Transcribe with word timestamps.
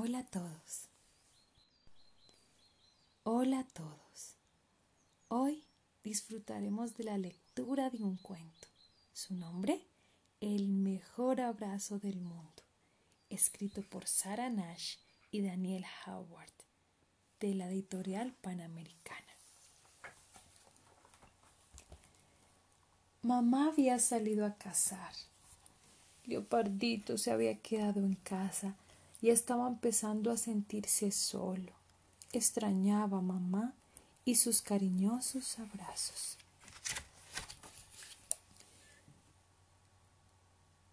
Hola 0.00 0.20
a 0.20 0.26
todos. 0.26 0.86
Hola 3.24 3.58
a 3.58 3.64
todos. 3.64 4.36
Hoy 5.26 5.64
disfrutaremos 6.04 6.96
de 6.96 7.02
la 7.02 7.18
lectura 7.18 7.90
de 7.90 8.04
un 8.04 8.16
cuento. 8.16 8.68
Su 9.12 9.34
nombre, 9.34 9.82
El 10.40 10.68
mejor 10.68 11.40
abrazo 11.40 11.98
del 11.98 12.20
mundo, 12.20 12.62
escrito 13.28 13.82
por 13.82 14.06
Sarah 14.06 14.50
Nash 14.50 14.98
y 15.32 15.42
Daniel 15.42 15.84
Howard, 16.06 16.54
de 17.40 17.56
la 17.56 17.68
editorial 17.68 18.34
Panamericana. 18.40 19.34
Mamá 23.22 23.70
había 23.72 23.98
salido 23.98 24.46
a 24.46 24.54
cazar. 24.54 25.12
Leopardito 26.22 27.18
se 27.18 27.32
había 27.32 27.58
quedado 27.58 27.98
en 27.98 28.14
casa 28.14 28.76
y 29.20 29.30
estaba 29.30 29.68
empezando 29.68 30.30
a 30.30 30.36
sentirse 30.36 31.10
solo. 31.10 31.72
Extrañaba 32.32 33.18
a 33.18 33.22
mamá 33.22 33.74
y 34.24 34.36
sus 34.36 34.62
cariñosos 34.62 35.58
abrazos. 35.58 36.36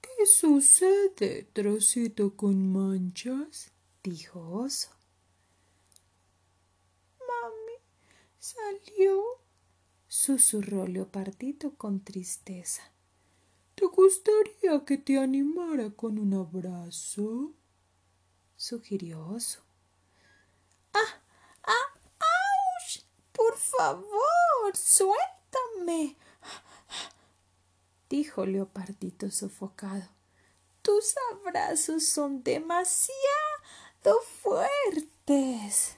¿Qué 0.00 0.26
sucede, 0.26 1.44
trocito 1.52 2.36
con 2.36 2.72
manchas? 2.72 3.70
dijo 4.02 4.40
Oso. 4.50 4.90
Mami 7.20 7.78
salió, 8.38 9.22
susurró 10.08 10.86
Leopardito 10.86 11.74
con 11.76 12.00
tristeza. 12.00 12.82
¿Te 13.76 13.86
gustaría 13.86 14.84
que 14.84 14.98
te 14.98 15.18
animara 15.18 15.90
con 15.90 16.18
un 16.18 16.34
abrazo? 16.34 17.54
Sugirió 18.60 19.26
Oso. 19.26 19.60
¡Ah! 20.92 21.20
¡Ah! 21.64 21.94
¡Auch! 22.18 23.02
Por 23.32 23.56
favor, 23.56 24.76
suéltame. 24.76 26.18
dijo 28.10 28.44
Leopardito 28.44 29.30
sofocado. 29.30 30.06
Tus 30.82 31.14
abrazos 31.32 32.06
son 32.06 32.42
demasiado 32.42 33.14
fuertes. 34.42 35.96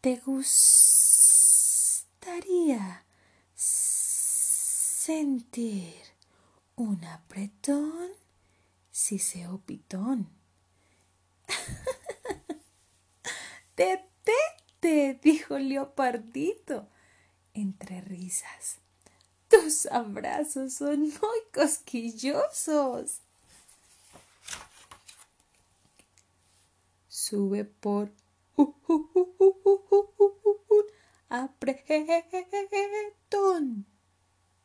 ¿Te 0.00 0.16
gustaría 0.16 3.04
sentir 3.54 6.09
un 6.80 7.04
apretón? 7.04 8.10
Si 8.90 9.18
se 9.18 9.46
pitón. 9.66 10.30
Detente, 13.76 15.20
dijo 15.22 15.58
Leopardito, 15.58 16.88
entre 17.52 18.00
risas. 18.00 18.78
Tus 19.48 19.84
abrazos 19.86 20.72
son 20.74 21.00
muy 21.00 21.40
cosquillosos. 21.52 23.20
Sube 27.08 27.66
por 27.66 28.10
apretón, 31.28 31.86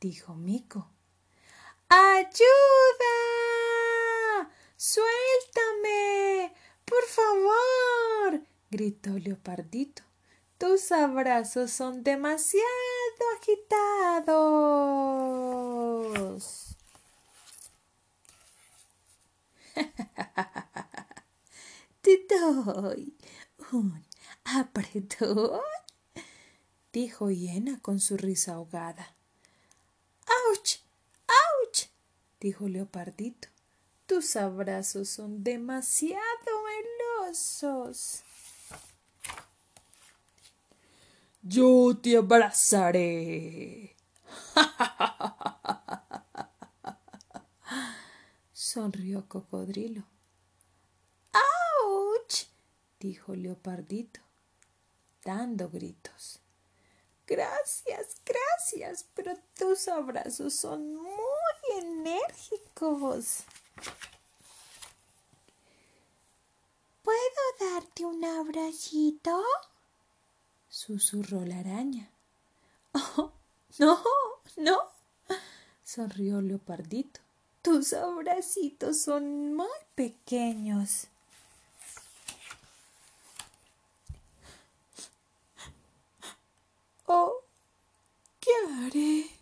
dijo 0.00 0.34
Mico. 0.34 0.90
¡Ayuda! 1.90 3.18
¡Suéltame! 4.76 6.54
¡Por 6.84 7.02
favor! 7.04 8.42
gritó 8.70 9.10
Leopardito. 9.18 10.04
Tus 10.56 10.92
abrazos 10.92 11.72
son 11.72 12.04
demasiado 12.04 12.64
agitados. 13.38 14.36
Te 22.02 22.24
doy 22.28 23.16
un 23.72 24.04
apretón, 24.44 25.60
dijo 26.92 27.30
Hiena 27.30 27.80
con 27.80 27.98
su 28.00 28.16
risa 28.16 28.54
ahogada. 28.54 29.14
¡Auch! 30.26 30.80
¡Auch! 31.26 31.88
Dijo 32.40 32.66
Leopardito. 32.68 33.48
Tus 34.06 34.34
abrazos 34.34 35.08
son 35.08 35.44
demasiado 35.44 36.20
melosos. 37.28 38.22
Yo 41.42 41.96
te 42.02 42.16
abrazaré. 42.16 43.96
Sonrió 48.52 49.28
Cocodrilo. 49.28 50.04
¡Auch! 51.32 52.46
dijo 52.98 53.34
Leopardito, 53.34 54.20
dando 55.24 55.70
gritos. 55.70 56.40
Gracias, 57.26 58.20
gracias, 58.24 59.06
pero 59.14 59.36
tus 59.56 59.88
abrazos 59.88 60.52
son 60.54 60.94
muy 60.96 61.29
enérgicos. 62.00 63.44
¿Puedo 67.02 67.72
darte 67.72 68.04
un 68.04 68.24
abracito? 68.24 69.42
susurró 70.68 71.44
la 71.44 71.58
araña. 71.58 72.10
Oh, 73.72 73.78
no, 73.78 74.02
no, 74.56 74.78
sonrió 75.84 76.40
Leopardito. 76.40 77.20
Tus 77.62 77.92
abracitos 77.92 79.00
son 79.00 79.54
muy 79.54 79.68
pequeños. 79.94 81.06
Oh, 87.06 87.44
¿qué 88.40 88.50
haré? 88.84 89.40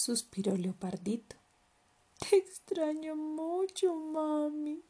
Suspiró 0.00 0.56
Leopardito. 0.56 1.36
Te 2.18 2.36
extraño 2.38 3.16
mucho, 3.16 3.94
mami. 3.94 4.82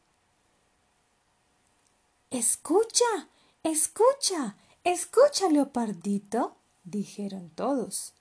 Escucha, 2.29 3.27
escucha, 3.61 4.55
escucha, 4.85 5.49
Leopardito, 5.49 6.55
dijeron 6.85 7.49
todos. 7.49 8.13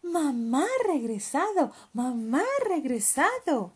Mamá 0.00 0.64
ha 0.64 0.86
regresado, 0.90 1.70
mamá 1.92 2.40
ha 2.40 2.64
regresado. 2.66 3.74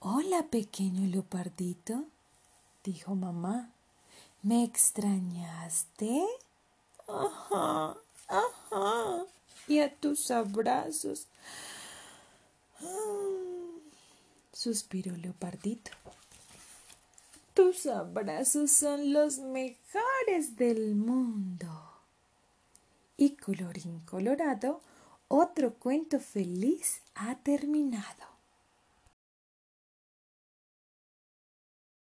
Hola, 0.00 0.42
pequeño 0.50 1.08
leopardito, 1.08 2.04
dijo 2.84 3.14
mamá. 3.14 3.72
¿Me 4.42 4.64
extrañaste? 4.64 6.26
Ajá, 7.08 7.96
ajá. 8.28 9.24
Y 9.66 9.80
a 9.80 9.94
tus 9.94 10.30
abrazos. 10.30 11.26
Suspiró 14.52 15.16
Leopardito. 15.16 15.90
Tus 17.54 17.86
abrazos 17.86 18.70
son 18.70 19.12
los 19.12 19.38
mejores 19.38 20.56
del 20.56 20.94
mundo. 20.94 21.68
Y 23.16 23.36
colorín 23.36 24.00
colorado, 24.00 24.80
otro 25.26 25.74
cuento 25.74 26.20
feliz 26.20 27.00
ha 27.14 27.36
terminado. 27.36 28.37